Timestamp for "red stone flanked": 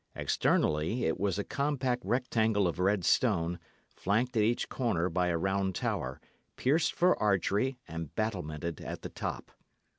2.79-4.35